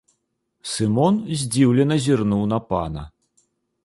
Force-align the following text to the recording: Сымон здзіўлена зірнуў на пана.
Сымон 0.71 1.19
здзіўлена 1.41 1.95
зірнуў 2.05 2.43
на 2.55 2.59
пана. 2.73 3.03